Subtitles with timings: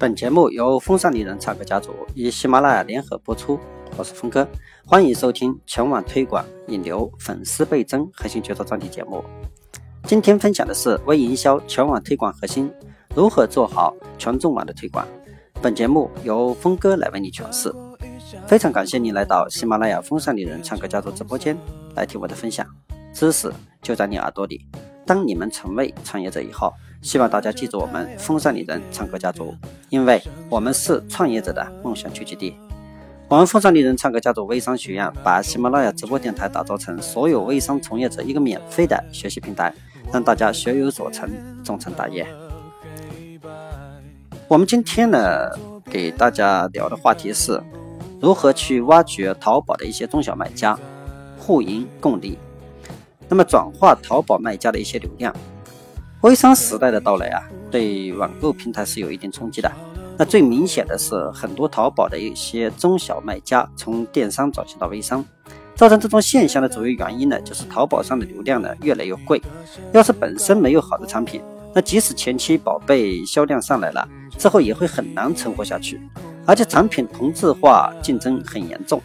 [0.00, 3.58] 本节目由风尚丽人唱歌家族与喜马拉雅联合播出，
[3.96, 4.46] 我是峰哥，
[4.86, 9.24] 欢迎收听全网推广引流、粉丝倍增核心决策专题节目。
[10.04, 12.72] 今天分享的是微营销全网推广核心，
[13.16, 15.04] 如何做好全中网的推广。
[15.60, 17.74] 本节目由峰哥来为你诠释。
[18.46, 21.58] 非常感谢你来到喜马拉雅风尚丽人唱歌家族直播间
[21.96, 22.64] 来听我的分享，
[23.12, 24.64] 知识就在你耳朵里。
[25.04, 26.72] 当你们成为创业者以后。
[27.00, 29.54] 希望大家记住我们风尚丽人唱歌家族，
[29.88, 32.54] 因为我们是创业者的梦想聚集地。
[33.28, 39.72] 我们风尚丽人唱歌家族微商学院把喜马拉雅直播电台打造成所有微商从业者一个免费的学习平台，
[40.12, 41.30] 让大家学有所成，
[41.62, 42.26] 终成大业。
[44.48, 45.50] 我们今天呢，
[45.84, 47.62] 给大家聊的话题是
[48.20, 50.78] 如何去挖掘淘宝的一些中小卖家，
[51.38, 52.38] 互赢共利，
[53.28, 55.34] 那么转化淘宝卖家的一些流量。
[56.22, 59.70] 微商时代的到来啊，对网购平台是有一定冲击的。
[60.16, 65.24] 那最明显的是，很多淘宝的一些中小卖家从电商转型到微商，
[65.76, 69.40] 造成这种现象的主要原因呢，就是淘宝上的流量呢越来越贵。
[69.92, 71.40] 要是本身没有好的产品，
[71.72, 76.00] 那即使前期宝贝销量上来了，之后也会很难存活下去。
[76.44, 79.00] 而且产品同质化竞争很严重，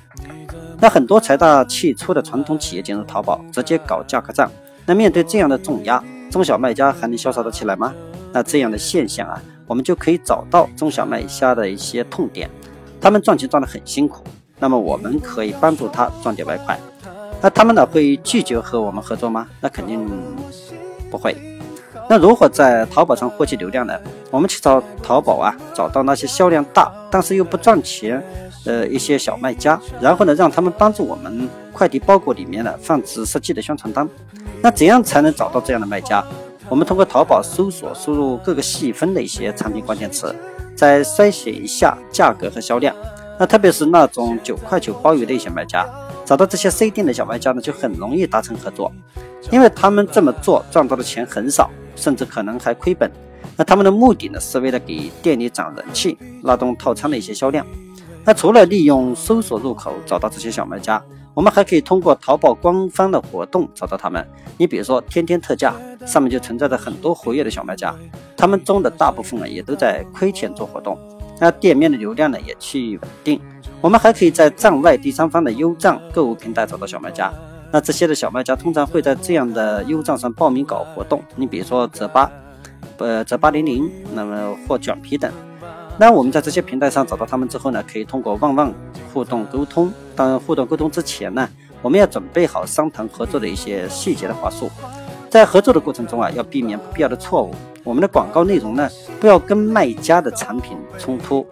[0.79, 4.49] 那很多财大气粗的传统企业进入淘宝，直接搞价格战。
[4.87, 7.93] 那面对这样的重压，中小卖家还能潇洒得起来吗？
[8.31, 12.49] 那这样的现象啊，我们就可以找到中小卖家的一些痛点，
[12.99, 14.23] 他们赚钱赚得很辛苦，
[14.59, 16.79] 那么我们可以帮助他赚点外快。
[17.41, 19.47] 那他们呢会拒绝和我们合作吗？
[19.61, 20.09] 那肯定
[21.11, 21.35] 不会。
[22.09, 23.93] 那如何在淘宝上获取流量呢？
[24.31, 28.21] 我们去找淘宝啊，找到那些销量大但是又不赚钱
[28.65, 34.07] 呃一些小卖家，然后呢，让他们帮助我们快递包裹里面呢放置设计的宣传单。
[34.61, 36.23] 那怎样才能找到这样的卖家？
[36.69, 40.33] 我们通过淘宝搜索，输入各个细分的一些产品关键词，
[40.75, 42.95] 再筛选一下价格和销量。
[43.37, 45.85] 那特别是那种九块九包邮的一些卖家，
[46.23, 48.91] 找到这些 C 店的小卖家呢，就很容易达成合作，
[49.51, 53.11] 因为他们这么做赚到的钱很少，甚至可能还亏本。
[53.57, 57.65] 那他们的目的呢，是为了给店里涨人气，拉动套餐的一些销量。
[58.25, 61.01] 那除了利用搜索入口找到这些小卖家。
[61.35, 64.23] 我们还可以通过淘宝官方的活动找到他们。
[64.55, 65.73] 你比如说，天天特价
[66.05, 67.91] 上面就存在着很多活跃的小卖家，
[68.37, 70.95] 他们中的大部分呢也都在亏钱做活动，
[71.39, 73.41] 那店面的流量呢也趋于稳定。
[73.81, 77.33] 我们还可以在站外第三方的优站购物平台找到小卖家，
[77.71, 81.19] 那这些的小卖家通常会在这样的优站上报名搞活动。
[81.35, 82.31] 你比如说折八，
[82.99, 85.33] 呃折八零零，那么或卷皮等。
[85.97, 88.73] 那我们在这些平台上找到他们之后呢，可以通过旺旺
[89.13, 89.93] 互动沟通。
[90.15, 91.47] 当然互动沟通之前呢，
[91.81, 94.69] 我们要准备好商谈合作的一些细节的话术。
[95.29, 97.53] 在合作的过程中啊，要避免不必要的错误。
[97.83, 98.89] 我们的广告内容呢，
[99.19, 101.45] 不要跟卖家的产品冲突，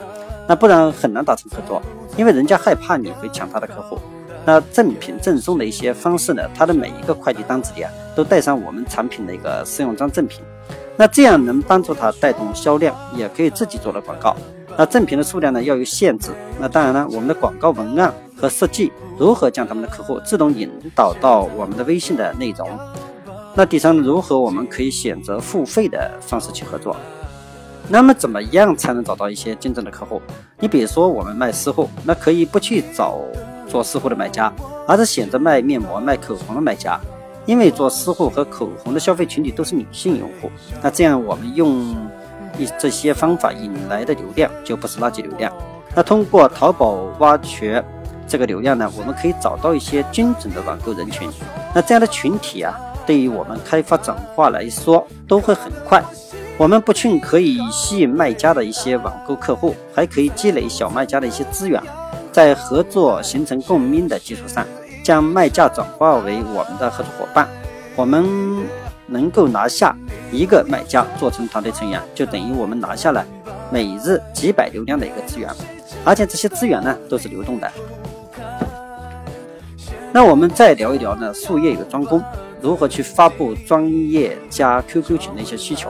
[0.47, 1.81] 那不然很难达成合作，
[2.17, 3.97] 因为人家害怕你会抢他的客户。
[4.43, 10.41] 那赠品赠送的一些方式呢，他的每一个快递单子里啊，都带上我们产品的一个试用装赠品。
[11.01, 14.35] 那这样能帮助他带动销量，也可以自己做的广告。
[14.77, 16.29] 那赠品的数量呢要有限制。
[16.59, 22.69] 那当然呢，我们的广告文案和设计如何将他们的客户自动引导到我们的微信的内容？
[23.55, 26.95] 那第三，如何我们可以选择付费的方式去合作？
[27.89, 30.21] 那么怎么样才能找到一些真正的客户？
[30.59, 33.17] 你比如说我们卖私货，那可以不去找
[33.67, 34.53] 做私货的买家，
[34.87, 36.99] 而是选择卖面膜、卖口红的买家。
[37.51, 40.49] 因为做私货和口红的消费群体都是女性用户，
[40.81, 41.93] 那这样我们用
[42.57, 45.51] 一这些方法引来的流量就不是垃圾流量。
[45.93, 47.83] 那通过淘宝挖掘
[48.25, 51.29] 这个流量呢，我们可以找到一些精准的网购人群。
[51.75, 52.73] 那这样的群体啊，
[53.05, 56.01] 对于我们开发转化来说都会很快。
[56.57, 61.83] 我们不仅可以吸引卖家的一些网购客户，还可以积累小卖家的一些资源，
[62.31, 64.65] 在合作形成共鸣的基础上。
[65.03, 67.47] 将卖家转化为我们的合作伙伴，
[67.95, 68.25] 我们
[69.07, 69.95] 能够拿下
[70.31, 73.25] 一个卖家做成团队成员，就等于我们拿下了
[73.71, 75.49] 每日几百流量的一个资源，
[76.05, 77.71] 而且这些资源呢都是流动的。
[80.13, 82.21] 那我们再聊一聊呢，术业有专攻，
[82.61, 85.89] 如何去发布专业加 QQ 群的一些需求。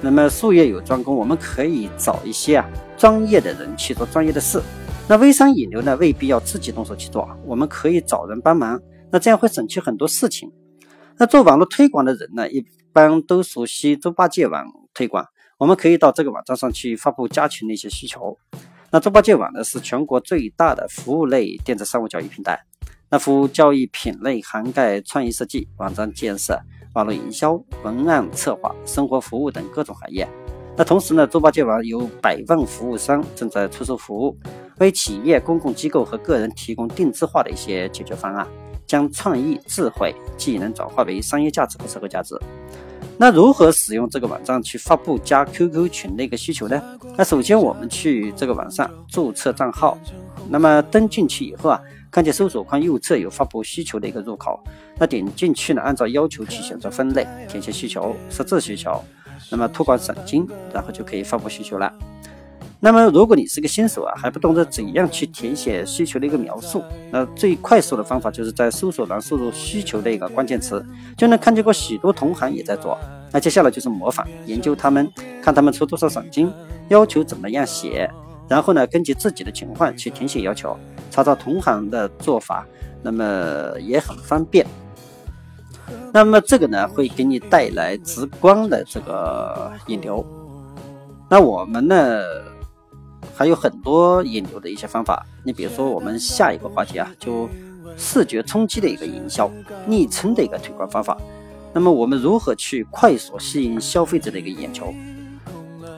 [0.00, 2.64] 那么术业有专攻，我们可以找一些啊
[2.96, 4.62] 专业的人去做专业的事。
[5.10, 8.78] 那微商引流呢，未必要自己动手去做，我们可以找人帮忙，
[9.10, 10.52] 那这样会省去很多事情。
[11.16, 12.62] 那做网络推广的人呢，一
[12.92, 15.24] 般都熟悉猪八戒网推广，
[15.56, 18.36] 我们可以到这个网站上去发布加群的一些需求。
[18.90, 22.60] 那猪八戒网呢，是全国最大的服务类电子商务交易平台，
[23.08, 26.60] 那服务交易品类涵盖创意设计、网站建设、
[26.92, 30.28] 网络营销、文案策划、生活服务等各种行业。
[30.78, 34.38] 那同时呢，猪八戒网有百万服务商正在出售服务，
[34.78, 38.46] 为企业、公共机构和个人提供定制化的一些解决方案，
[38.86, 42.38] 将创意、智慧、技能转化为商业价值和社会价值。
[43.16, 46.80] 那如何使用这个网站去发布加 QQ 群的一个需求呢？
[47.16, 49.98] 那首先我们去这个网上注册账号，
[50.48, 54.62] 那么登进去以后啊，看见搜索框右侧有发布需求的一个入口，
[54.96, 59.02] 那点进去呢，按照要求去选择分类，填写需求，设置需求。
[59.50, 61.92] 那么托管赏金，然后就可以发布需求了。
[62.80, 70.84] 那么如果你是个新手啊，还不懂得怎样去填写需求的一个描述，那最快速的方法就是在搜索栏输入需求的一个关键词，
[71.16, 72.96] 就能看见过许多同行也在做。
[73.32, 75.10] 那接下来就是模仿研究他们，
[75.42, 76.52] 看他们出多少赏金，
[76.88, 78.08] 要求怎么样写，
[78.48, 80.78] 然后呢，根据自己的情况去填写要求，
[81.10, 82.64] 查找同行的做法，
[83.02, 84.64] 那么也很方便。
[86.12, 90.24] 那么这个呢，会给你带来直观的这个引流。
[91.28, 92.20] 那我们呢，
[93.34, 95.24] 还有很多引流的一些方法。
[95.44, 97.48] 你比如说，我们下一个话题啊，就
[97.96, 99.50] 视觉冲击的一个营销，
[99.86, 101.16] 昵称的一个推广方法。
[101.74, 104.92] 那么我们如何去快速吸引消费者的一个眼球？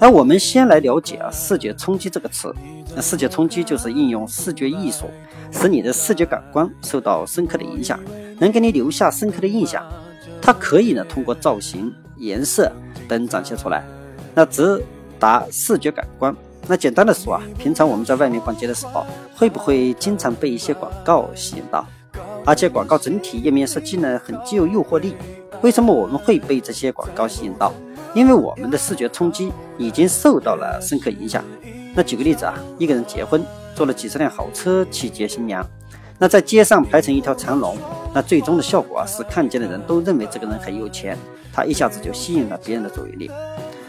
[0.01, 2.55] 那我们先来了解啊，视觉冲击这个词。
[2.97, 5.05] 那视觉冲击就是应用视觉艺术，
[5.53, 8.01] 使你的视觉感官受到深刻的影响。
[8.39, 9.87] 能给你留下深刻的印象，
[10.41, 12.73] 它可以呢通过造型、颜色
[13.07, 13.85] 等展现出来，
[14.35, 14.83] 那直
[15.19, 16.35] 达视觉感官。
[16.67, 19.05] 那简单的说啊，平常我们在外面逛街的时候，
[19.37, 21.87] 会不会经常被一些广告吸引到？
[22.47, 25.15] 而且广告整体页面设计呢很具有诱惑力。
[25.61, 27.71] 为什么我们会被这些广告吸引到？
[28.15, 31.45] 因为我们的视觉冲击已经受到了深刻影响。
[31.95, 35.65] 那举个例子啊，一个人结婚，坐了几十辆豪车去接新娘。
[36.19, 37.77] 那在街上排成一条长龙，
[38.15, 41.17] 那最终的效果啊是看见的人都认为这个人很有钱，
[41.53, 43.31] 他一下子就吸引了别人的注意力。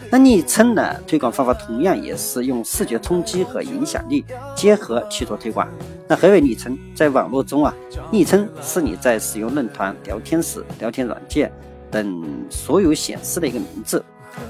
[0.10, 0.94] 那昵称呢？
[1.08, 5.66] 推广方法同样也是用视觉冲击和影响力结合去做推广。
[6.06, 6.78] 那何为昵称？
[6.94, 7.74] 在网络中啊，
[8.12, 11.50] 昵称是你在使用论坛、聊天室、聊天软件
[11.92, 14.04] 等所有显示的一个名字。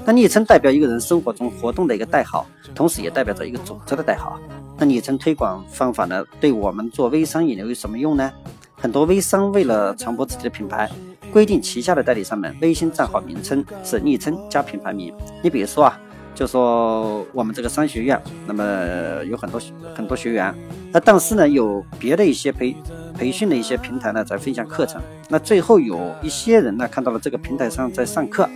[0.04, 4.38] 那昵称代表一个人生活中活动的一个代号，同时也代表着一个组织的代号。
[4.78, 6.24] 那昵称推广方法呢？
[6.40, 8.30] 对我们做微商引流有什么用呢？
[8.76, 10.90] 很多微商为了传播自己的品牌，
[11.32, 15.14] 规定旗下的代理商们微信账号名称是昵称加品牌名。
[15.42, 16.00] 你比如说啊，
[16.34, 19.60] 就说我们这个商学院，那么有很多
[19.94, 20.52] 很多学员，
[20.92, 22.76] 那但是呢，有别的一些培
[23.16, 28.48] 培训的一些平台呢在分享课程，那最后有一些人呢看到了这个平台上在上课。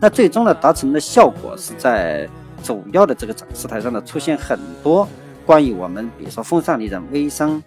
[0.00, 2.28] 那最终呢，达成的效果是在
[2.62, 5.08] 主要的这个展示台上呢，出现很多
[5.46, 7.62] 关于我们，比如说风尚丽人微商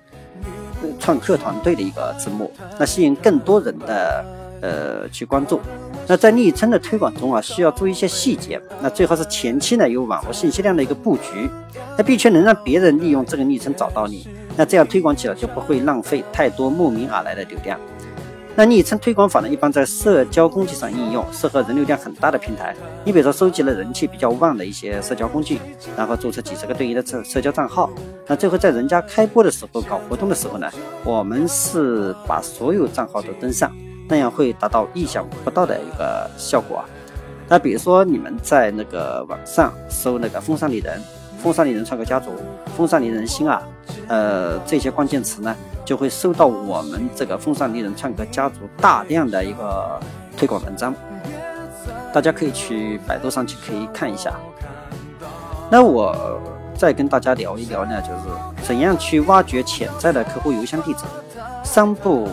[1.00, 4.25] 创客团队的一个字幕，那吸引更多人的
[4.62, 5.60] 呃去关注。
[6.12, 8.62] 那在昵称的推广中啊，需要注意一些细节。
[8.81, 11.50] 那最好是前期呢有网络信息量的一个布局，
[11.98, 14.28] 那必须能让别人利用这个昵称找到你，
[14.58, 17.80] 那这样推广起来就不会浪费太多慕名而来的流量。
[18.58, 22.75] 那昵称推广法呢，一般在社交工具上应用，适合人流量很大的平台。
[23.06, 25.60] 你比如说，收集了人气比较旺的一些社交工具，
[25.96, 27.90] 然后注册几十个对应的社社交账号，
[28.28, 30.70] 那最后在人家开播的时候搞活动的时候呢，
[31.06, 33.74] 我们是把所有账号都登上，
[34.12, 36.84] 那样会达到意想不到的一个效果。
[37.48, 41.01] 那比如说，你们在那个网上搜那个风尚丽人。
[41.41, 42.30] 风尚丽人创客家族，
[42.77, 43.63] 风尚丽人心啊，
[44.08, 50.00] 呃，这些关键词呢，就会收到我们这个风尚丽人创客家族大量的一个
[50.38, 50.94] 推广文章，
[52.13, 54.32] 大家可以去百度上去可以看一下。
[55.72, 56.15] 那我
[56.75, 61.06] 再跟大家聊一聊呢，就是怎样去挖掘潜在的客户邮箱地址，
[61.63, 62.30] 三步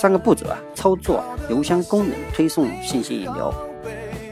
[0.00, 3.52] 三个步骤啊，操作邮箱功能，推送信息引流。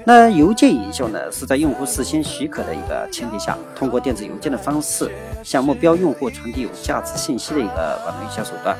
[0.05, 5.11] 那邮件营销呢，是在用户事先许可的一个前提下，通过电子邮件的方式
[5.43, 8.77] 向目标用户传递有价值信息的一个网络营销手段。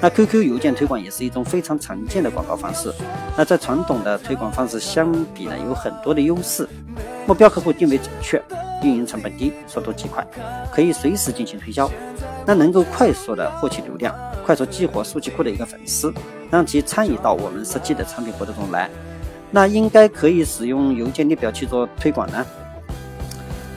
[0.00, 2.94] 那 QQ 邮件推广也是一种非常常见的广告方式。
[3.36, 6.68] 那在传统的推广方式相比呢，有很多的优势。
[7.26, 8.40] 目标客户定位准确，
[8.84, 10.24] 运营成本低，速度极快，
[10.72, 11.90] 可以随时进行推销。
[12.46, 16.12] 那能够快速的获取流量，快速激活数据库的一个粉丝，
[16.50, 18.90] 让其参与到我们设计的产品活动中来。
[19.52, 22.44] 那应该可以使用邮件列表去做推广呢？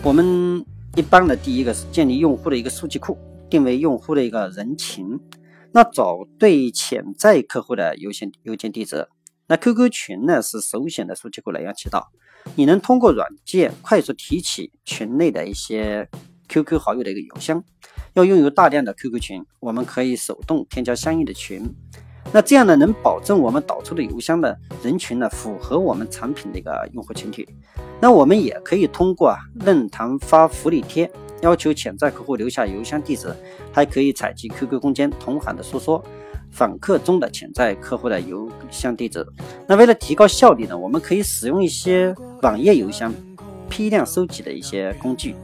[0.04, 0.64] 我们
[0.96, 3.18] 一般的第一个是建立用户的一个数据库，
[3.50, 5.20] 定位用户的一个人情，
[5.72, 9.08] 那找对潜在客户的邮件邮件地址。
[9.48, 12.12] 那 QQ 群呢是首选的数据库来源渠道，
[12.56, 16.08] 你能通过软件快速提取群内的一些
[16.48, 17.64] QQ 好友的一个邮箱。
[18.14, 21.64] 要拥有大量的 QQ 群，我们可以手动添加相应的群。
[22.32, 27.48] 那这样呢，能保证我们导出的邮箱的人群呢，符合我们产品的一个用户群体。
[28.00, 31.10] 那我们也可以通过啊论坛发福利贴，
[31.42, 33.34] 要求潜在客户留下邮箱地址，
[33.72, 36.04] 还可以采集 QQ 空间同行的说说
[36.52, 39.26] 访客中的潜在客户的邮箱地址。
[39.68, 43.14] 那为了提高效率呢，我们可以使用一些网页邮箱
[43.70, 45.36] 批量收集的一些工具。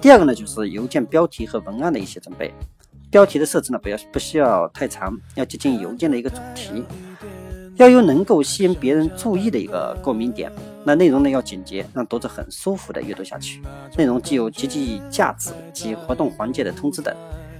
[0.00, 2.52] 第二个呢，就是邮件标题和文案的一些准备。
[3.10, 6.84] 标题的设置呢，不要不需要太长，要接近邮件的一个主题，
[7.76, 10.52] 要有能够吸引别人注意的一个共鸣点。
[10.84, 13.62] 那内容呢要简洁，让读者很舒服的阅读下去。
[13.96, 17.14] 内容既有极具价值及活动环节的通知等。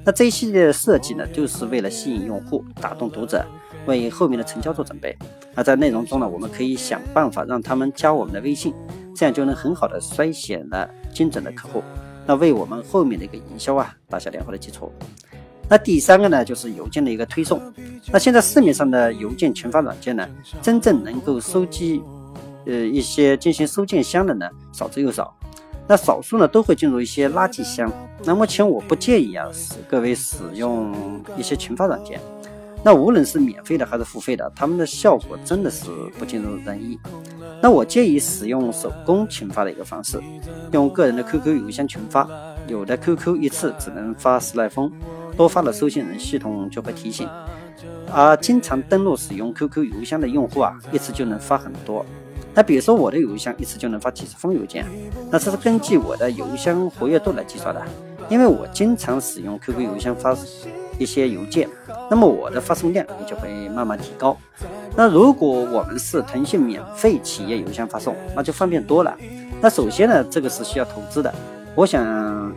[0.04, 3.44] 那这一系列的设计呢，就是为了吸引用户、打动读者，
[3.86, 5.16] 为后面的成交做准备。
[5.54, 8.72] 那在内容中呢，我们可以想办法让他们加我们的微信，
[9.16, 11.82] 这样就能很好的筛选了精准的客户，
[12.26, 14.92] 那为我们后面的一个营销啊打下良好的基础。
[15.68, 17.60] 那第三个呢，就是邮件的一个推送。
[18.12, 20.28] 那现在市面上的邮件群发软件呢，
[20.62, 22.02] 真正能够收集，
[22.66, 25.34] 呃，一些进行收件箱的呢，少之又少。
[25.88, 27.92] 那少数呢，都会进入一些垃圾箱。
[28.24, 30.92] 那目前我不建议啊，使各位使用
[31.36, 32.20] 一些群发软件。
[32.86, 35.86] 那无论是免费的还是付费的，他们的效果真的是
[36.20, 36.96] 不尽如人意。
[37.60, 40.20] 那我建议使用手工群发的一个方式，
[40.70, 42.28] 用个人的 QQ 邮箱群发。
[42.68, 44.88] 有的 QQ 一次只能发十来封。
[45.36, 47.28] 多发的收信人系统就会提醒，
[48.12, 52.06] 而经常登录使用 QQ 邮箱的用户啊，一次就能发很多。
[52.54, 54.86] 那比如说我的邮箱一次就能发几十封邮件，
[55.28, 57.82] 那这是根据我的邮箱活跃度来计算的。
[58.28, 60.36] 因为我经常使用 QQ 邮箱发
[60.98, 61.68] 一些邮件，
[62.10, 64.36] 那么我的发送量就会慢慢提高。
[64.96, 69.16] 那如果我们是腾讯免费企业邮箱发送，那就方便多了。
[69.60, 71.34] 那首先呢，这个是需要投资的。
[71.74, 72.54] 我想。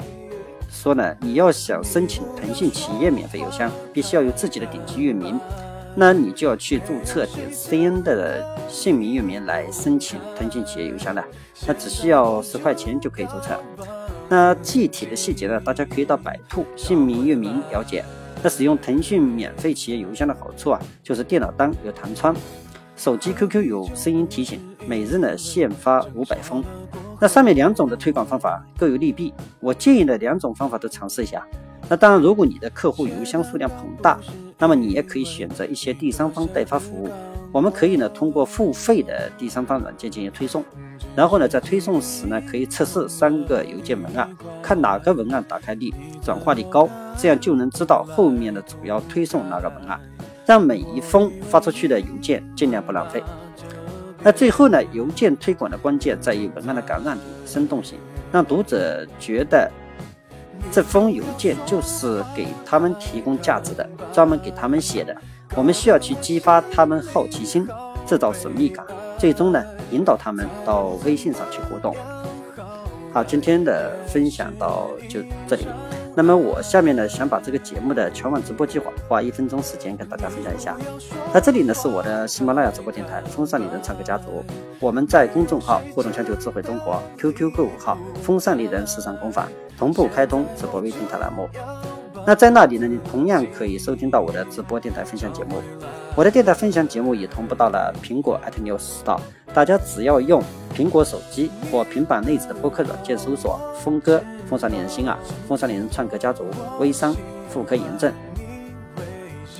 [0.71, 5.37] 说呢，你要想申请腾讯企业免费邮箱，必须要有自己的顶级域名，
[5.95, 11.21] 那你就要去注册点 cn 的姓名域名来申请腾讯企业邮箱的，
[11.65, 13.59] 那只需要十块钱就可以注册。
[14.29, 18.05] 那具体的细节呢，大家可以到百度姓名域名了解。
[18.41, 22.35] 那使用腾讯免费企业邮箱的好处啊，就是电脑端有弹窗，
[22.95, 26.63] 手机 QQ 有声音提醒，每日呢限发五百封。
[27.19, 31.45] 那上面两种的推广方法各有利弊，我建议呢两种方法都尝试一下。
[31.89, 34.17] 那当然，如果你的客户邮箱数量庞大，
[34.57, 37.09] 那么你也可以选择一些第三方代发服务。
[37.51, 40.63] 我们可以呢通过付费的第三方软件进行推送，
[41.15, 44.29] 然后呢在推送时呢可以测试三个邮件文案，
[44.61, 45.91] 看哪个文案打开率、
[46.21, 46.87] 转化率高，
[47.17, 49.99] 这样就能知道后面的主要推送哪个文案，
[50.45, 53.23] 让每一封发出去的邮件尽量不浪费。
[54.21, 57.97] 那最后呢，邮件推广的关键在于文案的感染力、生动性，
[58.31, 59.71] 让读者觉得
[60.71, 65.15] 这封邮件就是给他们提供价值的，专门给他们写的。
[65.55, 67.67] 我们需要去激发他们好奇心，
[68.05, 68.85] 制造神秘感，
[69.17, 71.95] 最终呢，引导他们到微信上去互动。
[73.11, 75.65] 好，今天的分享到就这里。
[76.15, 80.75] 那么我下面呢，想把这个节目的全网直播计划花一分钟时间跟大家分享一下。
[81.33, 84.43] 那这里呢是我的喜马拉雅直播电台风尚丽人唱歌家族，
[84.79, 89.47] 我们在公众号互动全球智慧中国 QQ 购物号风尚丽人时尚工坊
[89.77, 91.47] 同步开通直播微电台栏目。
[92.25, 95.61] 那在那里呢，你同样可以收听到我的直播电台分享节目。
[96.15, 99.19] 我的电台分享节目也同步到了苹果 iTunes Store，
[99.53, 100.41] 大家只要用
[100.75, 104.21] 苹果手机或平板内置的播客软件搜索“峰哥”。
[104.49, 106.43] 风尚丽人心啊，风尚丽人创客家族，
[106.79, 107.15] 微商
[107.49, 108.11] 妇科炎症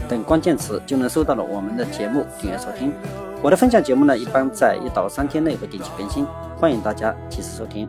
[0.08, 2.92] 等关键词，就能收到了我们的节目订阅收听。
[3.41, 6.27] 我的分享节目呢，一般在一到三天内会定期更新，
[6.58, 7.88] 欢迎大家及时收听。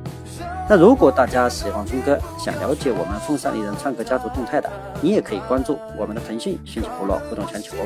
[0.69, 7.77] 那如果大家喜欢峰哥，想了解我们风尚丽人唱歌家族动态的，你也可以关注我们的腾讯讯息部落互动全球，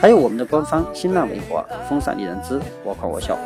[0.00, 3.36] 还有我们的官方新浪微博风尚丽人之我狂我笑，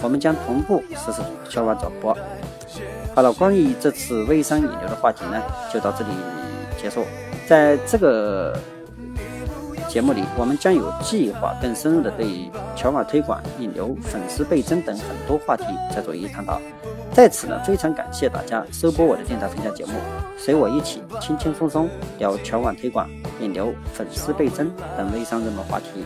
[0.00, 2.16] 我们将同步实时全网转播。
[3.16, 5.42] 好了，关于这次微商引流的话题呢，
[5.74, 6.10] 就到这里
[6.80, 7.02] 结束。
[7.48, 8.56] 在这个
[9.88, 15.64] 节目里，我们将有计划更深入的对于全网推广、引流、粉丝倍增等很多话题
[15.94, 16.60] 再做一一探讨。
[17.12, 19.92] 在此呢，非常感谢大家收播我的电台分享节目，
[20.36, 23.08] 随我一起轻轻松松聊全网推广、
[23.40, 26.04] 引流、粉丝倍增等微商热门话题。